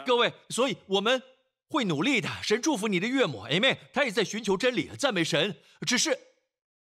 [0.04, 1.22] 各位，所以我们。”
[1.70, 3.78] 会努力的，神祝福你的岳母，Amen。
[3.92, 5.56] 他也在寻求真理，赞美神。
[5.86, 6.18] 只是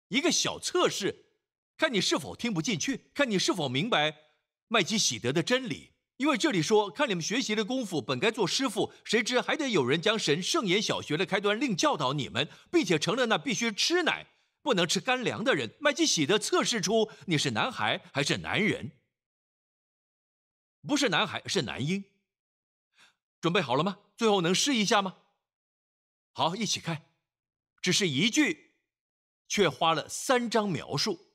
[0.07, 1.25] 一个小测试，
[1.77, 4.15] 看你是否听不进去，看你是否明白
[4.69, 5.91] 麦基喜德的真理。
[6.15, 14.25] 因为这里说，看你们学习的功夫，本该做师傅，谁知还得有人将神圣言小学的开端另教导你们，并且成了那必须吃奶
[14.61, 15.75] 不能吃干粮的人。
[15.81, 18.91] 麦基喜德测试出你是男孩还是男人，
[20.87, 22.05] 不是男孩是男婴。
[23.47, 23.99] 准备好了吗？
[24.17, 25.19] 最后能试一下吗？
[26.33, 27.05] 好，一起看。
[27.81, 28.73] 只是一句，
[29.47, 31.29] 却花了三章描述。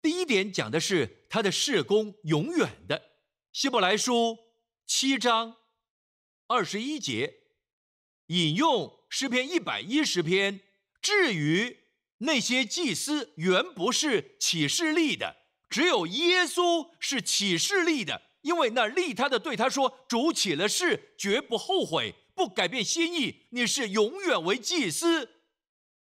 [0.00, 3.10] 第一点讲的是他的事工永远的。
[3.52, 4.38] 希伯来书
[4.86, 5.58] 七章
[6.46, 7.42] 二十一节
[8.28, 10.62] 引用诗篇一百一十篇。
[11.02, 15.36] 至于那些祭司，原不是启示立的，
[15.68, 18.29] 只有耶稣是启示立的。
[18.42, 23.46] 因为那利他的对他说：“主起了誓，绝不后悔，不改变心意。
[23.50, 25.28] 你是永远为祭司。”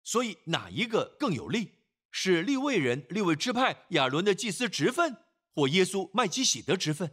[0.05, 1.71] 所以哪一个更有利？
[2.11, 5.17] 是利未人、利未支派亚伦的祭司职分，
[5.55, 7.11] 或耶稣麦基喜德职分？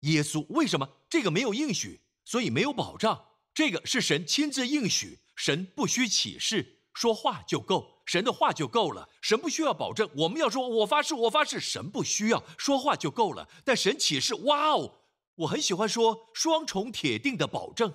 [0.00, 3.26] 耶稣为什么这个没有应许，所以没有保障？
[3.52, 7.97] 这个是神亲自应许，神不需启示，说话就够。
[8.08, 10.08] 神的话就够了，神不需要保证。
[10.16, 13.46] 我们要说“我发誓，我发誓”，神不需要说话就够了。
[13.66, 15.00] 但神启示，哇哦，
[15.34, 17.92] 我很喜欢说双重铁定的保证。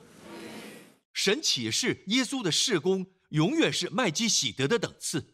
[1.13, 5.34] 神启示，耶稣的事工永远是麦基喜德的等次。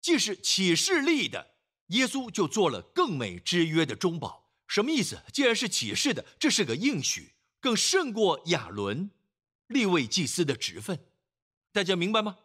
[0.00, 1.54] 既是启示立的，
[1.88, 4.50] 耶稣就做了更美之约的中保。
[4.66, 5.22] 什么意思？
[5.32, 9.12] 既然是启示的，这是个应许，更胜过亚伦、
[9.68, 11.06] 立位祭司的职分。
[11.72, 12.36] 大家明白吗？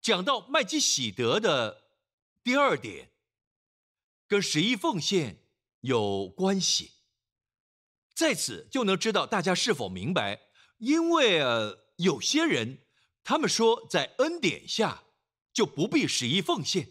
[0.00, 1.82] 讲到麦基喜德的
[2.42, 3.10] 第二点，
[4.28, 5.42] 跟十一奉献
[5.80, 6.92] 有关系。
[8.14, 10.40] 在此就能知道大家是否明白，
[10.78, 12.78] 因为呃，有些人
[13.24, 15.02] 他们说在恩典下
[15.52, 16.88] 就不必十一奉献。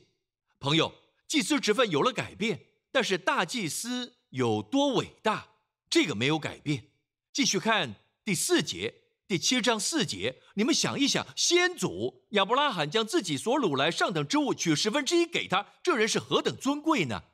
[0.60, 0.94] 朋友，
[1.28, 4.18] 祭司职分有了改变，但是大祭司。
[4.32, 5.56] 有多伟大？
[5.90, 6.92] 这个没有改变。
[7.34, 8.94] 继续看第四节，
[9.30, 17.26] 第七章四节，你们想一想，先祖亚伯拉罕将自己所掳来上等之物取十分之一给他，这人是何等尊贵呢？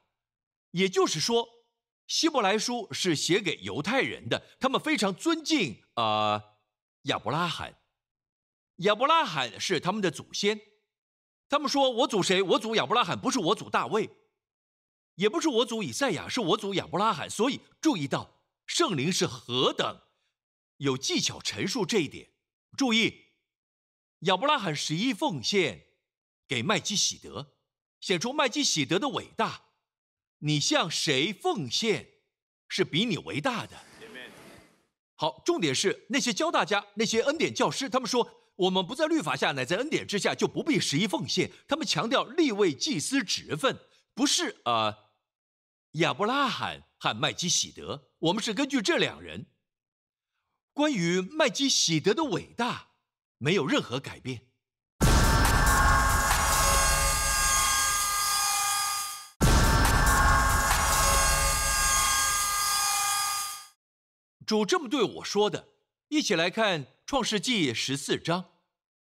[0.71, 1.47] 也就是说，
[2.05, 6.43] 希伯来书是写给犹太人的，他们非常尊敬啊
[7.03, 7.77] 亚伯拉罕。
[8.79, 10.59] 亚伯拉罕是他们的祖先，
[11.47, 12.41] 他们说我祖谁？
[12.41, 14.09] 我祖亚伯拉罕，不是我祖大卫。
[15.15, 17.29] 也不是我祖以赛亚，是我祖亚伯拉罕。
[17.29, 20.01] 所以注意到圣灵是何等
[20.77, 22.31] 有技巧陈述这一点。
[22.77, 23.25] 注意，
[24.19, 25.85] 亚伯拉罕十一奉献
[26.47, 27.55] 给麦基喜德，
[27.99, 29.63] 显出麦基喜德的伟大。
[30.39, 32.09] 你向谁奉献，
[32.67, 33.77] 是比你伟大的。
[35.15, 41.49] 好，重点是那些教大家那些恩典教师，他们说我们不在律法下，乃在恩典之下，就不必十一奉献。
[41.67, 43.79] 他们强调立位祭司职分，
[44.13, 44.97] 不是啊。
[45.93, 49.45] 亚伯拉罕和麦基喜德，我们是根据这两人。
[50.75, 52.87] 关于麦基喜德的伟大，
[53.37, 54.41] 没有任何改变。
[64.45, 65.69] 主这么对我说的，
[66.09, 68.43] 一起来看创世纪十四章。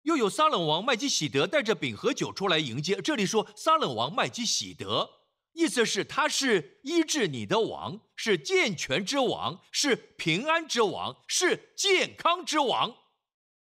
[0.03, 3.01] 又有撒冷王麦基喜德带着饼和酒出来迎接。
[3.01, 5.22] 这里说撒冷王麦基喜德。
[5.53, 12.97] 意思是他是医治你的王，是健全之王，是平安之王，是健康之王。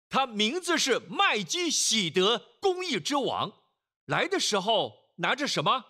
[0.08, 3.52] 他名字是麦基喜德，公义之王。
[4.06, 5.84] 来的时候拿着什么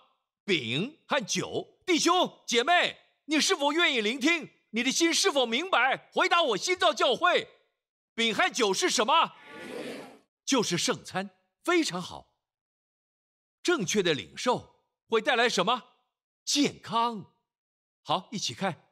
[0.45, 1.79] 饼和酒？
[1.85, 4.49] 弟兄姐妹，你是否愿意聆听？
[4.69, 6.09] 你的心是否明白？
[6.13, 7.47] 回答我，新造教会，
[8.13, 9.33] 饼和酒是什么？
[10.45, 11.31] 就是圣餐，
[11.63, 12.33] 非常好。
[13.61, 14.70] 正确的领受。
[15.11, 15.83] 会带来什么？
[16.45, 17.33] 健康。
[18.01, 18.87] 好，一起看。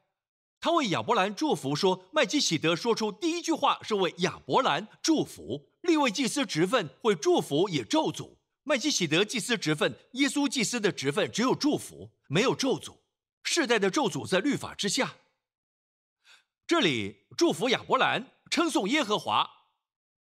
[0.60, 5.70] 他为亚伯兰祝福，说麦基喜德说出第一句话是为亚伯兰祝福。
[5.80, 8.36] 立位祭司职分会祝福也咒诅。
[8.64, 12.98] 麦基喜德祭司职分，耶稣祭司的职分只有祝福，没有咒诅。
[13.42, 15.16] 世代的咒诅在律法之下。
[16.66, 19.48] 这里祝福亚伯兰，称颂耶和华，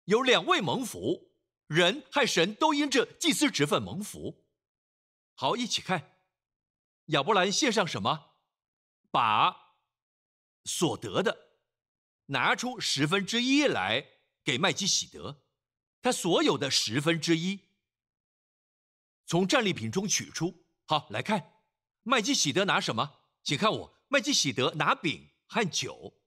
[0.04, 1.30] 有两位蒙福，
[1.68, 4.42] 人和神都因这祭司职分蒙福。
[5.38, 6.18] 好，一起看，
[7.06, 8.32] 亚伯兰献上什么？
[9.10, 9.76] 把
[10.64, 11.60] 所得的
[12.26, 14.04] 拿出十分之一来
[14.42, 15.44] 给麦基喜德，
[16.00, 17.68] 他所有的十分之一
[19.26, 20.66] 从战利品中取出。
[20.86, 21.60] 好，来看
[22.02, 23.20] 麦基喜德拿什么？
[23.42, 26.18] 请看我，麦基喜德拿饼和酒，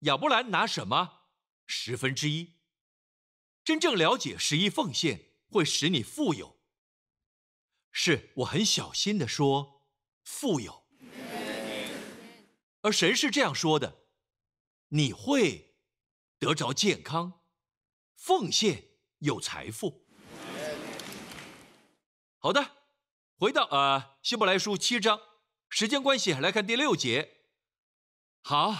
[0.00, 1.26] 亚伯兰拿什么？
[1.66, 2.54] 十分之一。
[3.64, 6.55] 真正了解十一奉献会使你富有。
[7.98, 9.86] 是我很小心的说，
[10.22, 10.84] 富有，
[12.82, 14.02] 而神是这样说的：
[14.88, 15.74] 你会
[16.38, 17.40] 得着健康，
[18.14, 18.84] 奉献
[19.20, 20.04] 有财富。
[22.36, 22.72] 好的，
[23.38, 25.18] 回到呃希伯来书七章，
[25.70, 27.38] 时间关系来看第六节。
[28.42, 28.76] 好，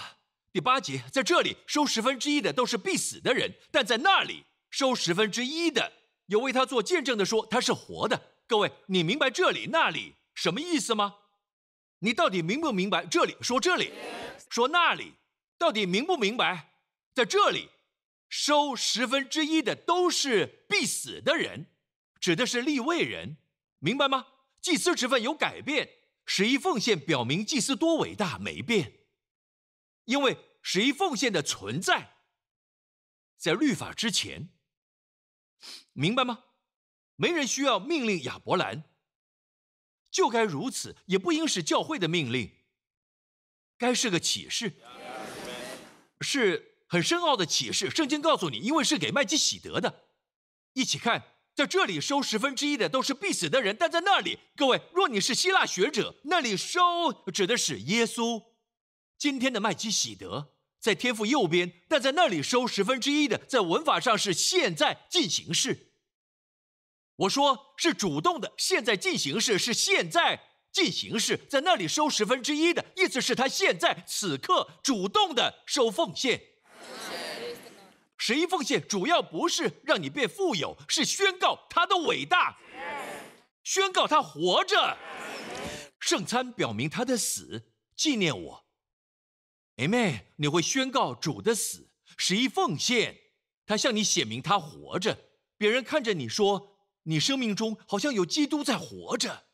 [0.51, 5.91] 第八节在这里收十分之一的都是必死的人，但在那里收十分之一的
[6.27, 8.36] 有为他做见证的说他是活的。
[8.47, 11.17] 各位，你明白这里那里什么意思吗？
[11.99, 13.91] 你到底明不明白这里说这里，
[14.49, 15.13] 说那里，
[15.57, 16.73] 到底明不明白？
[17.13, 17.69] 在这里
[18.29, 21.65] 收十分之一的都是必死的人，
[22.19, 23.37] 指的是立位人，
[23.79, 24.27] 明白吗？
[24.61, 25.89] 祭司职分有改变，
[26.25, 28.99] 十一奉献表明祭司多伟大没变，
[30.05, 32.17] 因为十一奉献的存在
[33.35, 34.49] 在律法之前，
[35.93, 36.45] 明白吗？
[37.17, 38.83] 没人需要命令亚伯兰，
[40.09, 42.51] 就该如此，也不应是教会的命令，
[43.77, 44.73] 该是个启示，
[46.21, 47.89] 是很深奥的启示。
[47.89, 50.05] 圣经告诉你，因为是给麦基喜德的。
[50.73, 51.23] 一起看，
[51.55, 56.79] 在这里收十分之一的都是必死的人，但在那里，各位，若你是希腊学者，那里收
[57.33, 58.43] 指的是耶稣。
[59.17, 65.86] 今天的麦基喜德在天赋右边，但在那里收十分之一的，在文法上是现在进行式。
[67.17, 70.39] 我说是主动的，现在进行式是现在
[70.71, 76.41] 进行式，在那里收十分之一的意思是他现在此刻主动的收奉献。
[78.19, 82.57] 十一奉献主要不是让你变富有，是宣告他的伟大，
[83.63, 84.97] 宣告他活着。
[85.99, 88.65] 圣餐表明他的死，纪念我。
[89.77, 90.21] Amen。
[90.37, 91.89] 你会宣告主的死。
[92.17, 93.17] 十一奉献，
[93.65, 95.17] 他向你显明他活着。
[95.57, 96.76] 别人看着你说，
[97.07, 99.45] 你生命中好像有基督在活着。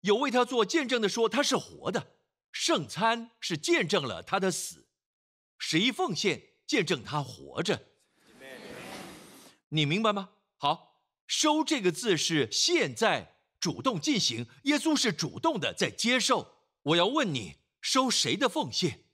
[0.00, 2.18] 有为他做见证的说他是活的。
[2.50, 4.86] 圣餐是见证了他的死。
[5.58, 7.88] 十一奉献见证他活着。
[9.68, 10.30] 你明白吗？
[10.56, 16.58] 好，收这个字是现在主动进行，耶稣是主动的在接受。
[16.82, 19.04] 我要问你，收谁的奉献？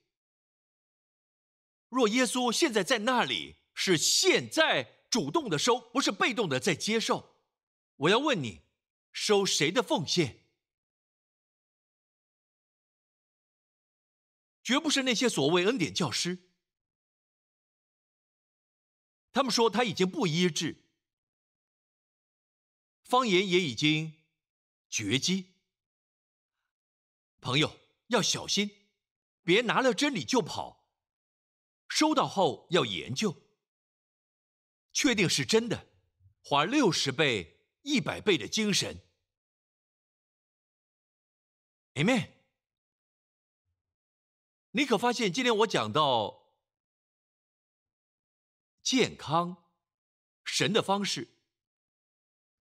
[1.89, 7.35] 若耶稣现在在那里，是现在主动的收，不是被动的在接受。
[7.97, 8.63] 我要问你，
[9.11, 10.39] 收谁的奉献？
[14.63, 16.49] 绝不是那些所谓恩典教师。
[19.33, 20.85] 他们说他已经不医治，
[23.03, 24.21] 方言也已经
[24.89, 25.55] 绝迹。
[27.41, 28.87] 朋友要小心，
[29.43, 30.89] 别拿了真理就跑。
[31.89, 33.35] 收到后要研究，
[34.93, 35.87] 确定是真的，
[36.43, 39.01] 花六十倍、一百倍的精神。
[41.93, 42.29] Amen。
[44.71, 46.53] 你可发现今天我讲到
[48.81, 49.69] 健康、
[50.43, 51.27] 神的方式，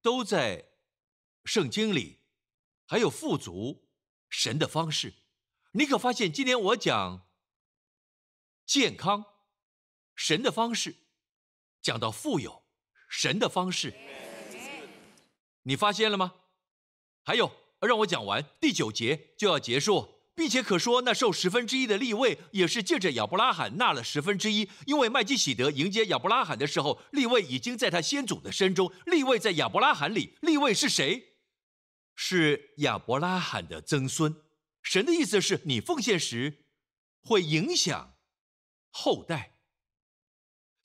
[0.03, 0.71] 都在
[1.45, 2.21] 圣经里，
[2.87, 3.89] 还有富足。
[4.33, 5.13] 神的方式，
[5.73, 7.29] 你可发现今天我讲
[8.65, 9.25] 健康，
[10.15, 10.95] 神的方式，
[11.83, 12.65] 讲到富有，
[13.09, 13.95] 神的方式，
[15.63, 16.35] 你发现了吗？
[17.25, 17.51] 还有，
[17.81, 31.37] 让我讲完第九节就要结束，并且可说那受十分之一的立位也是借着亚伯拉罕纳了十分之一，因为麦基喜德迎接亚伯拉罕的时候，立位已经在他先祖的身中，立位在亚伯拉罕里，立位是谁？
[32.15, 34.43] 是亚伯拉罕的曾孙，
[34.83, 36.67] 神的意思是你奉献时
[37.23, 38.15] 会影响
[38.91, 39.59] 后代，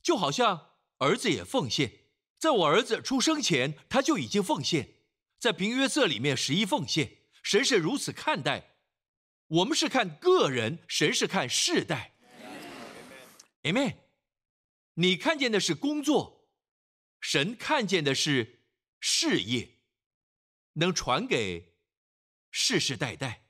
[0.01, 1.91] 就好像儿子也奉献，
[2.37, 4.95] 在我儿子出生前他就已经奉献，
[5.39, 8.75] 在平约瑟里面十一奉献，神是如此看待，
[9.47, 12.15] 我们是看个人，神是看世代。
[13.63, 13.95] Amen。
[14.95, 16.47] 你看见的是工作，
[17.19, 18.63] 神看见的是
[18.99, 19.71] 事业。
[20.77, 21.77] 能传给
[22.51, 23.47] 世世代代。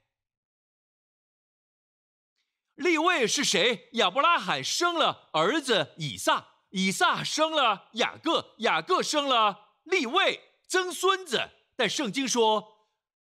[2.75, 3.89] 立位是谁？
[3.93, 11.51] 亚伯拉罕生了儿子以撒，以撒生了雅各，雅各生了立位曾孙子。
[11.77, 12.89] 但圣经说，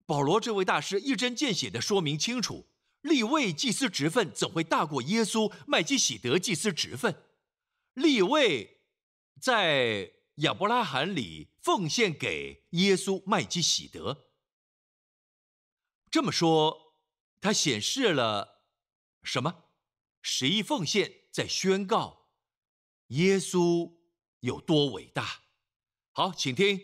[0.05, 2.67] 保罗这位大师一针见血的说明清楚：
[2.99, 7.23] 立位祭司职分怎会大过耶稣麦基喜德祭司职分？
[7.93, 8.81] 立位
[9.41, 10.13] 在。
[10.39, 14.29] 亚伯拉罕里奉献给耶稣麦基喜德。
[16.09, 16.95] 这么说，
[17.41, 18.63] 他显示了
[19.21, 19.65] 什么？
[20.21, 22.18] 十一奉献在宣告
[23.09, 23.93] 耶稣
[24.39, 25.41] 有多伟大。
[26.11, 26.81] 好，请听，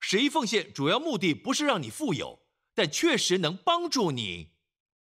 [0.00, 2.40] 十一奉献主要目的不是让你富有，
[2.74, 4.52] 但确实能帮助你。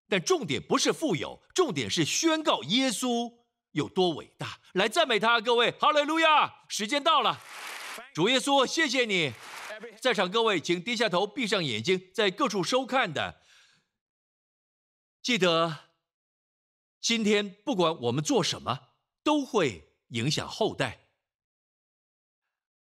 [0.09, 3.43] 但重点不是富有，重点是宣告耶稣。
[3.73, 4.61] 有多伟大！
[4.75, 6.67] 来赞美他，各位，哈利路亚！
[6.69, 7.41] 时间到了，
[8.13, 9.33] 主耶稣，谢谢你！
[9.99, 13.41] 在场各位，请低下头，闭上眼睛，在各处收看的，
[15.23, 15.89] 记得，
[17.01, 18.79] 今天不管我们做什么，
[19.25, 21.11] 都会影响后代。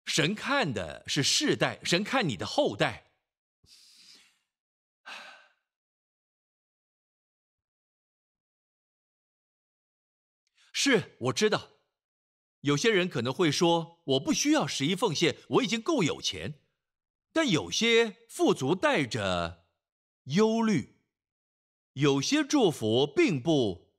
[0.06, 3.12] 神看的是世代，神看你的后代。
[10.72, 11.72] 是，我知道，
[12.62, 16.62] 有些人可能会说，我不需要十一奉献，我已经够有钱。
[17.34, 19.68] 但有些富足带着
[20.26, 21.02] 忧虑，
[21.94, 23.94] 有些祝福并不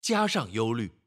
[0.00, 0.97] 加上忧虑。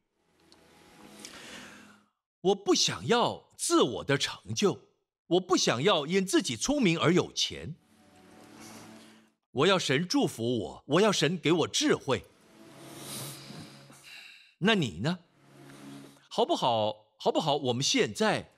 [2.42, 4.80] 我不想要自我的成就，
[5.28, 7.76] 我不想要因自己聪明而有钱。
[9.52, 12.24] 我要神祝福我，我要神给我智慧。
[14.60, 15.20] 那你呢？
[16.30, 17.08] 好不好？
[17.18, 17.58] 好不好？
[17.58, 18.52] 我们现在，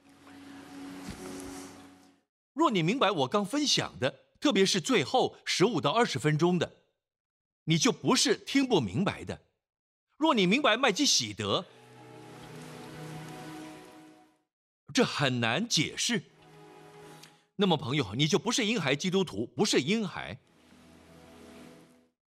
[2.53, 6.77] 若你明白我刚分享的，特别是最后十五到二十分钟的，
[7.65, 9.41] 你就不是听不明白的。
[10.15, 11.65] 若你明白麦基喜德，
[14.93, 16.23] 这很难解释。
[17.55, 20.39] 那么朋友，你就不是婴孩基督徒，不是婴孩。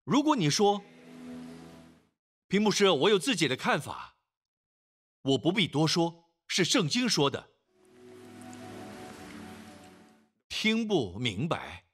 [0.03, 0.83] 如果你说，
[2.47, 4.15] 屏幕师，我有自己的看法，
[5.21, 7.49] 我不必多说，是圣经说的，
[10.47, 11.85] 听不明白。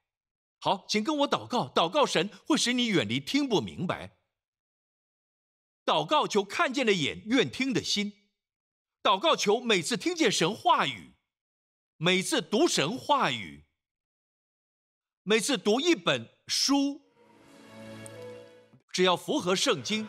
[0.59, 4.17] 好，请跟我祷告，祷告神会使你远离听不明白。
[5.85, 8.13] 祷告求看见的眼，愿听的心。
[9.05, 11.13] 祷告求每次听见神话语，
[11.97, 13.63] 每次读神话语，
[15.21, 17.03] 每次读一本书，
[18.91, 20.07] 只要符合圣经。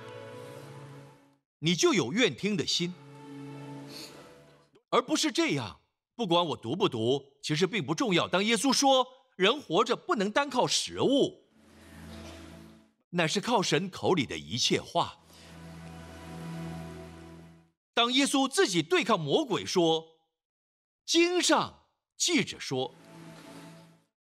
[1.58, 2.94] 你就有愿听的心，
[4.88, 5.78] 而不是这样。
[6.14, 8.26] 不管我读不读，其实并不重要。
[8.26, 11.44] 当耶稣说人活着不能单靠食物，
[13.10, 15.18] 乃是靠神口里的一切话。
[17.96, 20.18] 当耶稣自己对抗魔鬼说
[21.06, 22.94] ：“经上记着说，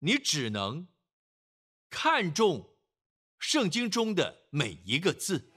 [0.01, 0.87] 你只能
[1.89, 2.77] 看重
[3.39, 5.51] 圣经中的每一个字。”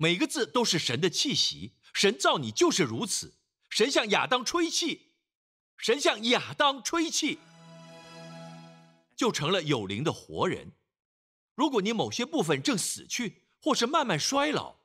[0.00, 3.34] 每个字都是神的气息，神造你就是如此。
[3.68, 5.12] 神向亚当吹气，
[5.76, 7.38] 神向亚当吹气，
[9.14, 10.72] 就成了有灵的活人。
[11.54, 14.76] 如果你某些部分正死去，或是慢慢衰老，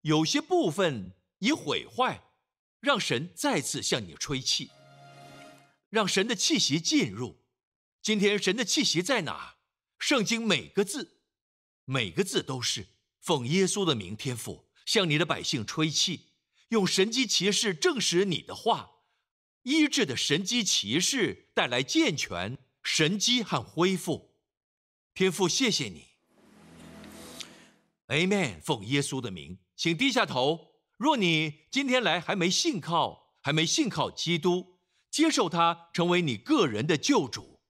[0.00, 2.22] 有些部分已毁坏，
[2.80, 4.70] 让神再次向你吹气，
[5.90, 7.44] 让神的气息进入。
[8.02, 9.56] 今天神的气息在哪？
[9.98, 11.20] 圣经每个字，
[11.84, 12.88] 每个字都是。
[13.20, 16.32] 奉耶稣的名，天父向你的百姓吹气，
[16.68, 18.98] 用神机骑士证实你的话，
[19.62, 24.34] 医治的神机骑士带来健全、神机和恢复。
[25.14, 26.08] 天父，谢谢你。
[28.08, 28.60] Amen。
[28.60, 30.73] 奉耶稣的名，请低下头。
[30.96, 34.78] 若你今天来还没信靠，还没信靠基督，
[35.10, 37.60] 接受他成为你个人的救主。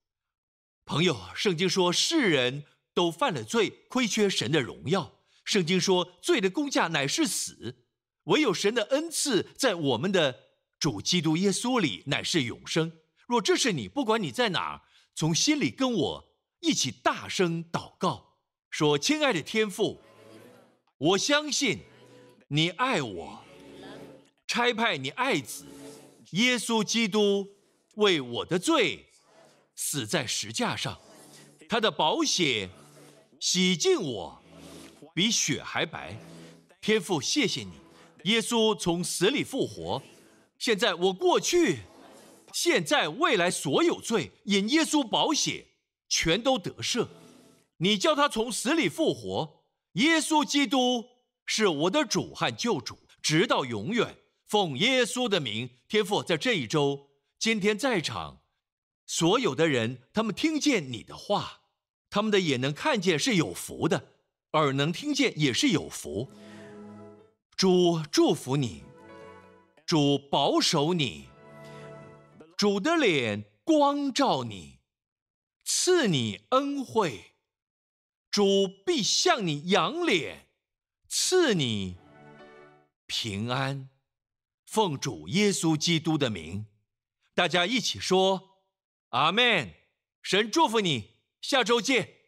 [0.84, 5.20] 朋友，圣经说世人都犯了罪，亏缺神的荣耀。
[5.44, 7.86] 圣经说，罪的工价乃是死，
[8.24, 10.40] 唯有神的恩赐在我们的
[10.78, 12.92] 主基督耶稣里乃是永生。
[13.26, 14.82] 若这是你，不管你在哪，
[15.14, 18.36] 从心里跟我一起大声祷告，
[18.70, 20.02] 说：“亲爱的天父，
[20.98, 21.80] 我相信
[22.54, 23.42] 你爱我，
[24.46, 25.66] 差派你爱子
[26.30, 27.48] 耶稣基督
[27.96, 29.06] 为我的罪
[29.74, 30.96] 死在石架上，
[31.68, 32.70] 他的宝血
[33.40, 34.40] 洗净我。”
[35.12, 36.16] 比雪还白，
[36.80, 37.72] 天父，谢谢你，
[38.30, 40.00] 耶稣从死里复活，
[40.56, 41.80] 现在我过去、
[42.52, 45.66] 现在、未来所有罪，因耶稣宝血
[46.08, 47.08] 全都得赦。
[47.78, 51.04] 你叫他从死里复活，耶稣基督
[51.46, 54.18] 是我的主和救主，直到永远。
[54.46, 58.42] 奉耶稣的名，天父，在这一周，今天在场
[59.06, 61.62] 所有的人，他们听见你的话，
[62.10, 64.12] 他们的眼能看见是有福的。
[64.52, 66.30] 耳能听见也是有福。
[67.56, 68.84] 主祝福你，
[69.84, 71.28] 主保守你，
[72.56, 74.78] 主的脸光照你，
[75.64, 77.32] 赐你恩惠。
[78.30, 80.43] 主必向你扬脸，
[81.16, 81.96] 赐你
[83.06, 83.88] 平安。
[84.66, 86.66] 奉主耶稣基督的名，
[87.36, 88.64] 大家一起说：
[89.10, 89.72] 阿门。
[90.22, 92.23] 神祝福你，下周见。